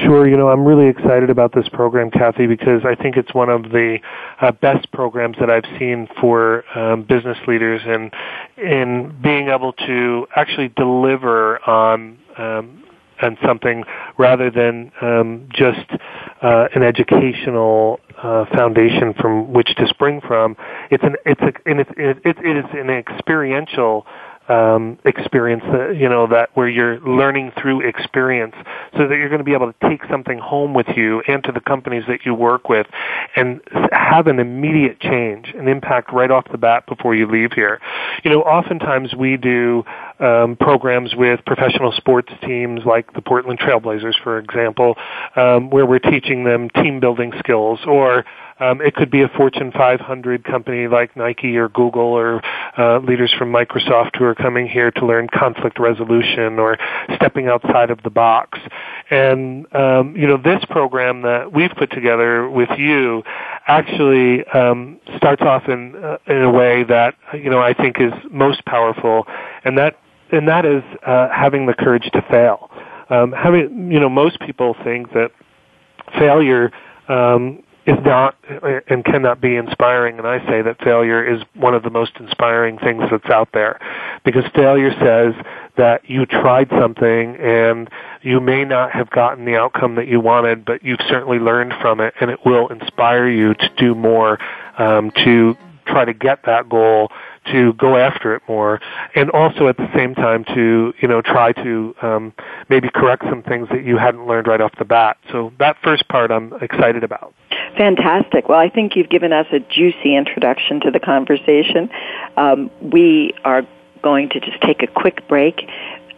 [0.04, 0.28] Sure.
[0.28, 3.64] You know, I'm really excited about this program, Kathy, because I think it's one of
[3.64, 3.98] the
[4.40, 8.12] uh, best programs that I've seen for um, business leaders and
[8.56, 12.84] in being able to actually deliver on um,
[13.20, 13.82] on something
[14.16, 15.90] rather than um, just
[16.42, 20.56] uh, an educational uh, foundation from which to spring from.
[20.90, 24.06] It's an it's a and it's it, it is an experiential
[24.48, 28.54] um, experience that you know that where you're learning through experience,
[28.96, 31.52] so that you're going to be able to take something home with you and to
[31.52, 32.86] the companies that you work with,
[33.36, 33.60] and
[33.92, 37.80] have an immediate change, an impact right off the bat before you leave here.
[38.24, 39.84] You know, oftentimes we do
[40.18, 44.96] um, programs with professional sports teams like the Portland Trailblazers, for example,
[45.36, 48.24] um, where we're teaching them team building skills or
[48.60, 52.42] um, it could be a Fortune 500 company like Nike or Google or
[52.76, 56.76] uh, leaders from Microsoft who are coming here to learn conflict resolution or
[57.14, 58.58] stepping outside of the box.
[59.10, 63.22] And um, you know, this program that we've put together with you
[63.66, 68.12] actually um, starts off in uh, in a way that you know I think is
[68.30, 69.26] most powerful,
[69.64, 69.98] and that
[70.30, 72.70] and that is uh, having the courage to fail.
[73.10, 75.30] Um, having you know, most people think that
[76.18, 76.70] failure
[77.08, 78.36] um, is not
[78.88, 80.18] and cannot be inspiring.
[80.18, 83.80] And I say that failure is one of the most inspiring things that's out there
[84.26, 85.34] because failure says
[85.78, 87.88] that you tried something and
[88.20, 92.00] you may not have gotten the outcome that you wanted, but you've certainly learned from
[92.00, 94.38] it and it will inspire you to do more,
[94.76, 95.56] um, to
[95.88, 97.10] try to get that goal
[97.52, 98.80] to go after it more,
[99.14, 102.32] and also at the same time to you know try to um,
[102.68, 105.16] maybe correct some things that you hadn't learned right off the bat.
[105.32, 107.34] So that first part I'm excited about.
[107.76, 108.48] Fantastic.
[108.48, 111.90] Well, I think you've given us a juicy introduction to the conversation.
[112.36, 113.62] Um, we are
[114.02, 115.68] going to just take a quick break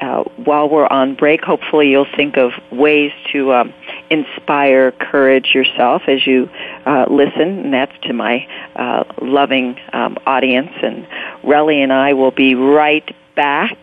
[0.01, 3.75] uh, while we're on break, hopefully you'll think of ways to um,
[4.09, 6.49] inspire courage yourself as you
[6.87, 8.47] uh, listen, and that's to my
[8.77, 10.73] uh, loving um, audience.
[10.83, 11.07] And
[11.43, 13.77] Relly and I will be right back.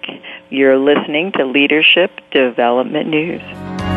[0.49, 3.96] You're listening to Leadership Development News.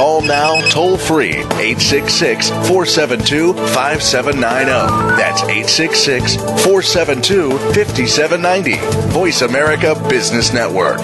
[0.01, 5.15] Call now toll free 866 472 5790.
[5.15, 8.77] That's 866 472 5790.
[9.11, 10.97] Voice America Business Network.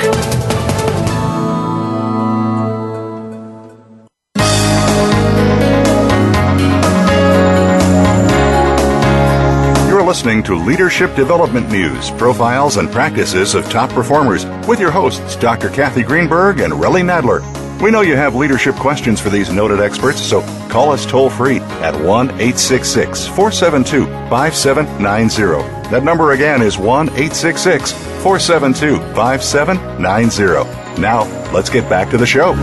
[9.87, 15.35] You're listening to Leadership Development News, profiles and practices of top performers with your hosts,
[15.35, 15.69] Dr.
[15.69, 17.66] Kathy Greenberg and Relly Nadler.
[17.81, 21.59] We know you have leadership questions for these noted experts, so call us toll free
[21.59, 25.89] at 1 866 472 5790.
[25.91, 30.99] That number again is 1 866 472 5790.
[30.99, 32.53] Now, let's get back to the show.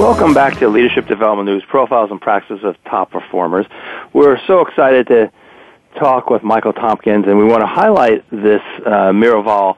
[0.00, 3.66] Welcome back to Leadership Development News Profiles and Practices of Top Performers.
[4.12, 5.32] We're so excited to
[5.98, 9.76] talk with Michael Tompkins, and we want to highlight this uh, Miraval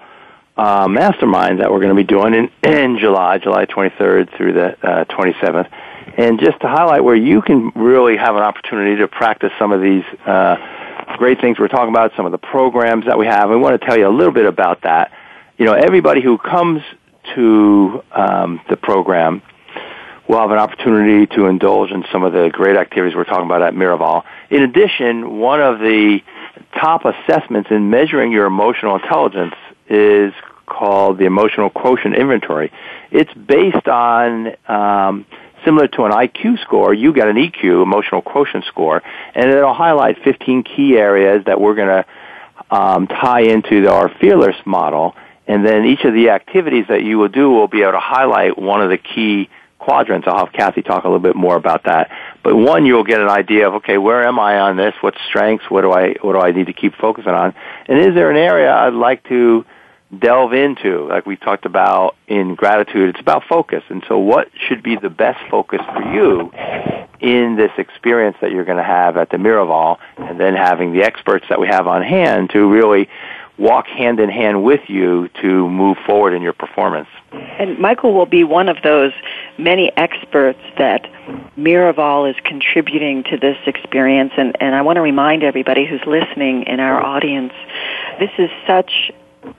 [0.56, 4.86] uh, mastermind that we're going to be doing in, in July, July 23rd through the
[4.86, 5.68] uh, 27th.
[6.18, 9.80] And just to highlight where you can really have an opportunity to practice some of
[9.80, 10.56] these uh,
[11.16, 13.48] great things we're talking about, some of the programs that we have.
[13.48, 15.12] We want to tell you a little bit about that.
[15.56, 16.82] You know, everybody who comes
[17.34, 19.42] to um, the program
[20.30, 23.62] we'll have an opportunity to indulge in some of the great activities we're talking about
[23.62, 24.22] at Miraval.
[24.48, 26.20] In addition, one of the
[26.78, 29.54] top assessments in measuring your emotional intelligence
[29.90, 30.32] is
[30.66, 32.72] called the Emotional Quotient Inventory.
[33.10, 35.26] It's based on um,
[35.64, 36.94] similar to an IQ score.
[36.94, 39.02] You get an EQ, Emotional Quotient Score,
[39.34, 44.56] and it'll highlight 15 key areas that we're going to um, tie into our Fearless
[44.64, 45.14] model.
[45.46, 48.56] And then each of the activities that you will do will be able to highlight
[48.56, 50.28] one of the key quadrants.
[50.28, 52.10] I'll have Kathy talk a little bit more about that.
[52.44, 54.94] But one, you'll get an idea of okay, where am I on this?
[55.00, 55.68] What strengths?
[55.68, 57.54] What do I what do I need to keep focusing on?
[57.86, 59.64] And is there an area I'd like to
[60.16, 61.06] delve into?
[61.08, 63.82] Like we talked about in gratitude, it's about focus.
[63.88, 66.50] And so, what should be the best focus for you
[67.20, 71.02] in this experience that you're going to have at the Miraval, and then having the
[71.02, 73.08] experts that we have on hand to really
[73.58, 77.08] walk hand in hand with you to move forward in your performance.
[77.30, 79.12] And Michael will be one of those
[79.58, 81.02] many experts that
[81.58, 84.32] Miraval is contributing to this experience.
[84.38, 87.52] And, and I want to remind everybody who's listening in our audience,
[88.18, 89.12] this is such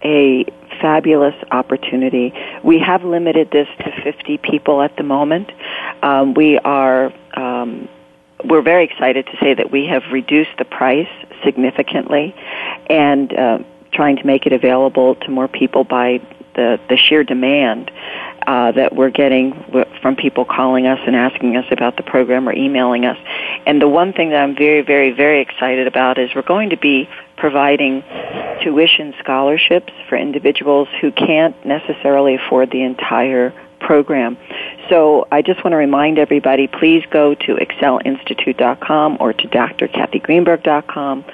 [0.03, 0.45] a
[0.79, 2.33] fabulous opportunity.
[2.63, 5.51] We have limited this to 50 people at the moment.
[6.01, 7.87] Um, we are um,
[8.43, 11.09] we're very excited to say that we have reduced the price
[11.43, 12.35] significantly,
[12.89, 13.59] and uh,
[13.91, 16.19] trying to make it available to more people by
[16.55, 17.91] the, the sheer demand
[18.47, 19.53] uh, that we're getting
[20.01, 23.17] from people calling us and asking us about the program or emailing us.
[23.65, 26.77] And the one thing that I'm very, very, very excited about is we're going to
[26.77, 28.03] be providing
[28.63, 34.37] tuition scholarships for individuals who can't necessarily afford the entire program.
[34.89, 41.25] So I just want to remind everybody, please go to excelinstitute.com or to drkathygreenberg.com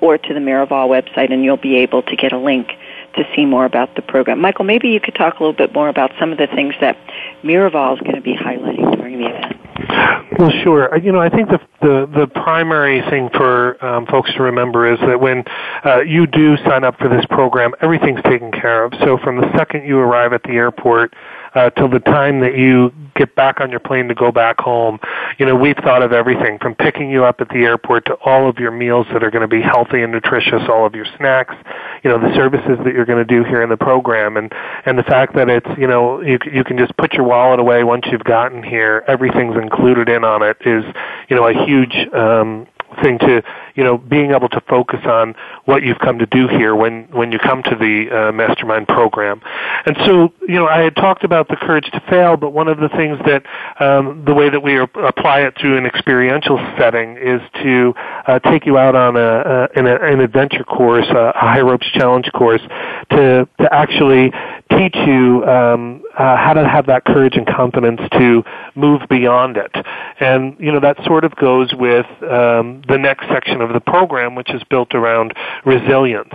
[0.00, 2.68] or to the Miraval website, and you'll be able to get a link
[3.16, 4.40] to see more about the program.
[4.40, 6.96] Michael, maybe you could talk a little bit more about some of the things that
[7.42, 10.38] Miraval is going to be highlighting during the event.
[10.38, 10.92] Well, sure.
[10.94, 14.90] Uh, you know, I think the the, the primary thing for um, folks to remember
[14.90, 15.44] is that when
[15.84, 18.94] uh, you do sign up for this program, everything's taken care of.
[19.00, 21.14] So from the second you arrive at the airport
[21.54, 24.98] uh, till the time that you get back on your plane to go back home.
[25.38, 28.48] You know, we've thought of everything from picking you up at the airport to all
[28.48, 31.54] of your meals that are going to be healthy and nutritious, all of your snacks,
[32.02, 34.52] you know, the services that you're going to do here in the program and
[34.86, 37.84] and the fact that it's, you know, you you can just put your wallet away
[37.84, 40.84] once you've gotten here, everything's included in on it is,
[41.28, 41.73] you know, a huge
[42.12, 42.66] um
[43.02, 43.42] thing to
[43.74, 47.32] you know, being able to focus on what you've come to do here when when
[47.32, 49.40] you come to the uh, mastermind program.
[49.86, 52.78] And so, you know, I had talked about the courage to fail, but one of
[52.78, 53.44] the things that
[53.80, 57.94] um, the way that we apply it through an experiential setting is to
[58.26, 62.30] uh, take you out on a, a, an, an adventure course, a high ropes challenge
[62.32, 62.62] course,
[63.10, 64.32] to to actually
[64.70, 68.42] teach you um, uh, how to have that courage and confidence to
[68.74, 69.72] move beyond it.
[70.20, 74.34] And you know that sort of goes with um, the next section of the program,
[74.34, 75.34] which is built around
[75.64, 76.34] resilience.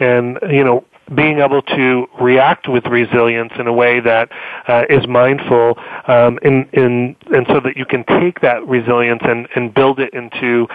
[0.00, 0.84] And you know
[1.14, 4.30] being able to react with resilience in a way that
[4.66, 9.48] uh, is mindful um, in, in, and so that you can take that resilience and,
[9.54, 10.66] and build it into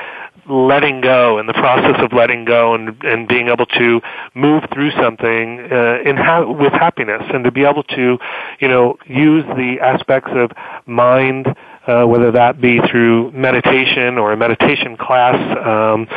[0.50, 4.02] letting go and the process of letting go and, and being able to
[4.34, 8.18] move through something uh, in ha- with happiness and to be able to
[8.60, 10.52] you know use the aspects of
[10.86, 11.48] mind
[11.88, 16.08] uh, whether that be through meditation or a meditation class, um,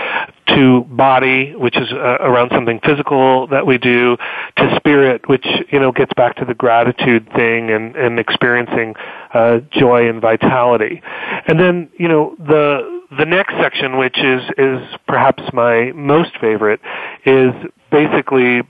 [0.48, 4.16] to body, which is uh, around something physical that we do,
[4.56, 8.94] to spirit, which you know gets back to the gratitude thing and, and experiencing
[9.34, 11.02] uh, joy and vitality,
[11.48, 16.80] and then you know the the next section, which is is perhaps my most favorite,
[17.24, 17.52] is
[17.90, 18.62] basically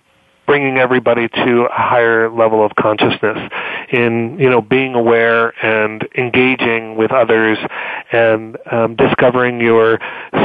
[0.46, 3.38] bringing everybody to a higher level of consciousness
[3.92, 7.58] in you know being aware and engaging with others
[8.12, 9.98] and um, discovering your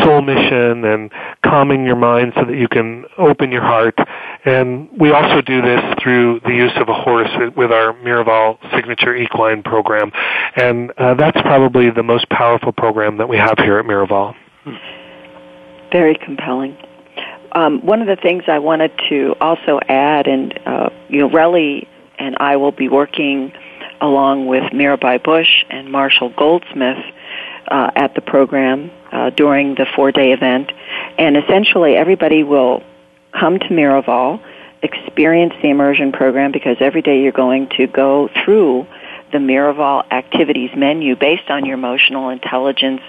[0.04, 1.12] soul mission and
[1.44, 3.98] calming your mind so that you can open your heart.
[4.46, 9.16] And we also do this through the use of a horse with our Miraval signature
[9.16, 10.12] equine program.
[10.56, 14.36] And uh, that's probably the most powerful program that we have here at Miraval.
[15.92, 16.78] Very compelling
[17.54, 21.88] um, one of the things I wanted to also add, and uh, you know, Relly
[22.18, 23.52] and I will be working
[24.00, 27.04] along with Mirabai Bush and Marshall Goldsmith
[27.68, 30.72] uh, at the program uh, during the four-day event,
[31.18, 32.84] and essentially everybody will
[33.32, 34.42] come to Miraval,
[34.82, 38.88] experience the immersion program because every day you're going to go through
[39.32, 43.02] the Miraval activities menu based on your emotional intelligence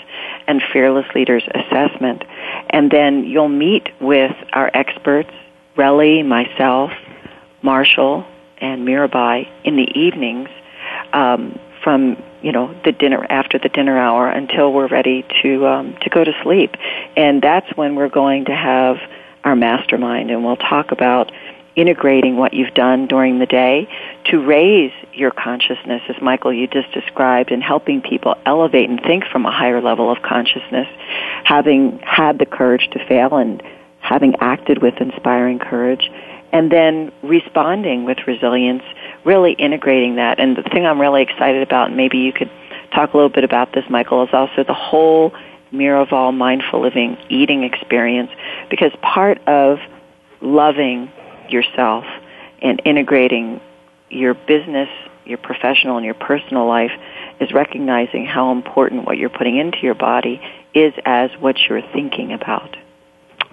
[0.47, 2.24] and Fearless Leaders assessment.
[2.70, 5.30] And then you'll meet with our experts,
[5.76, 6.93] Relly, myself,
[7.62, 8.26] Marshall,
[8.59, 10.49] and Mirabai in the evenings
[11.12, 15.97] um, from you know the dinner after the dinner hour until we're ready to um,
[16.03, 16.76] to go to sleep,
[17.16, 18.97] and that's when we're going to have
[19.45, 21.32] our mastermind, and we'll talk about
[21.74, 23.88] integrating what you've done during the day
[24.26, 29.24] to raise your consciousness, as Michael you just described, and helping people elevate and think
[29.24, 30.88] from a higher level of consciousness,
[31.44, 33.62] having had the courage to fail and
[34.00, 36.10] having acted with inspiring courage,
[36.52, 38.82] and then responding with resilience,
[39.24, 40.38] really integrating that.
[40.38, 42.50] And the thing I'm really excited about, and maybe you could
[42.92, 45.32] talk a little bit about this, Michael, is also the whole
[45.72, 48.30] Miraval mindful living eating experience,
[48.68, 49.78] because part of
[50.42, 51.10] loving
[51.49, 52.05] yourself
[52.61, 53.61] and integrating
[54.11, 54.88] your business,
[55.24, 56.93] your professional, and your personal life
[57.40, 60.40] is recognizing how important what you're putting into your body
[60.74, 62.76] is as what you're thinking about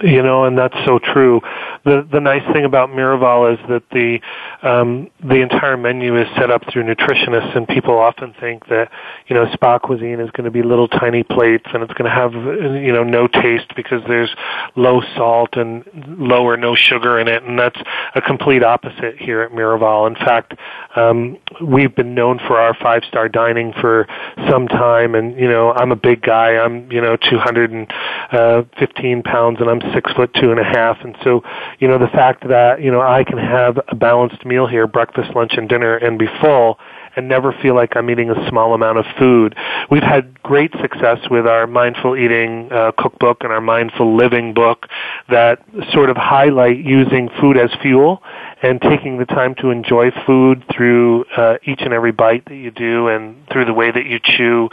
[0.03, 1.41] you know, and that's so true.
[1.85, 4.19] The the nice thing about Miraval is that the
[4.67, 8.91] um, the entire menu is set up through nutritionists, and people often think that
[9.27, 12.15] you know spa cuisine is going to be little tiny plates, and it's going to
[12.15, 14.29] have you know no taste because there's
[14.75, 15.83] low salt and
[16.17, 17.79] low or no sugar in it, and that's
[18.15, 20.07] a complete opposite here at Miraval.
[20.07, 20.53] In fact,
[20.95, 24.07] um, we've been known for our five star dining for
[24.49, 26.57] some time, and you know I'm a big guy.
[26.57, 27.87] I'm you know 215
[28.31, 31.43] uh, pounds, and I'm six foot two and a half, and so
[31.79, 35.35] you know the fact that you know I can have a balanced meal here, breakfast,
[35.35, 36.77] lunch, and dinner, and be full
[37.15, 39.55] and never feel like I'm eating a small amount of food.
[39.89, 44.87] We've had great success with our mindful eating uh, cookbook and our mindful living book
[45.29, 45.61] that
[45.91, 48.21] sort of highlight using food as fuel
[48.61, 52.71] and taking the time to enjoy food through uh, each and every bite that you
[52.71, 54.69] do and through the way that you chew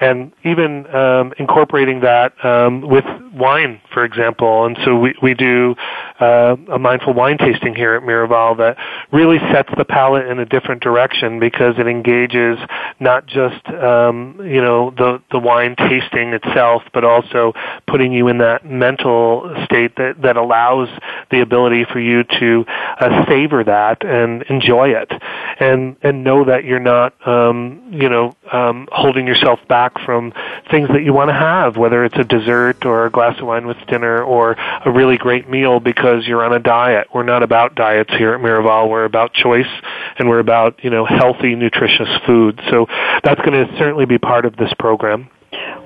[0.00, 4.64] and even um, incorporating that um, with wine, for example.
[4.64, 5.74] And so we, we do
[6.18, 8.76] uh, a mindful wine tasting here at Miraval that
[9.12, 12.58] really sets the palate in a different direction because it engages
[12.98, 17.52] not just um, you know the the wine tasting itself, but also
[17.86, 20.88] putting you in that mental state that that allows
[21.30, 22.64] the ability for you to
[23.00, 25.10] uh, savor that and enjoy it,
[25.60, 29.60] and and know that you're not um, you know um, holding yourself
[29.92, 30.32] back from
[30.70, 33.66] things that you want to have, whether it's a dessert or a glass of wine
[33.66, 34.52] with dinner or
[34.84, 37.08] a really great meal because you're on a diet.
[37.14, 38.88] We're not about diets here at Miraval.
[38.88, 39.66] We're about choice
[40.18, 42.60] and we're about, you know, healthy, nutritious food.
[42.70, 42.86] So
[43.22, 45.30] that's going to certainly be part of this program.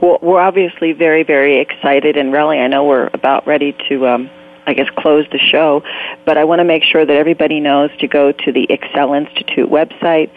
[0.03, 4.31] Well, we're obviously very, very excited, and really, I know we're about ready to, um,
[4.67, 5.83] I guess, close the show.
[6.27, 9.71] But I want to make sure that everybody knows to go to the Excel Institute
[9.71, 10.31] website,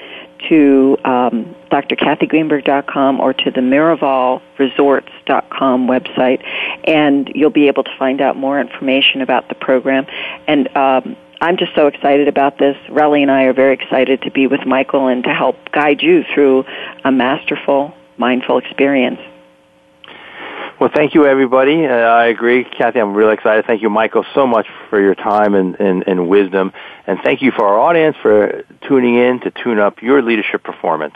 [0.48, 6.44] to um, drkathygreenberg.com, or to the MiravalResorts.com website,
[6.86, 10.06] and you'll be able to find out more information about the program.
[10.48, 12.76] And um, I'm just so excited about this.
[12.88, 16.24] Relly and I are very excited to be with Michael and to help guide you
[16.34, 16.66] through
[17.04, 19.20] a masterful, mindful experience.
[20.80, 21.88] Well, thank you, everybody.
[21.88, 23.00] Uh, I agree, Kathy.
[23.00, 23.66] I'm really excited.
[23.66, 26.72] Thank you, Michael, so much for your time and, and, and wisdom,
[27.08, 31.16] and thank you for our audience for tuning in to tune up your leadership performance.